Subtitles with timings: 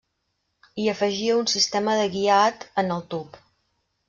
[0.83, 3.39] I afegia un Sistema de guiat en el tub.